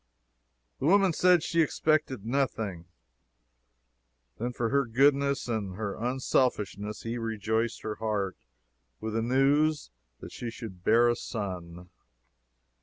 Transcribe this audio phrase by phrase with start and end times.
[0.79, 2.85] The woman said she expected nothing.
[4.39, 8.35] Then for her goodness and her unselfishness, he rejoiced her heart
[8.99, 11.91] with the news that she should bear a son.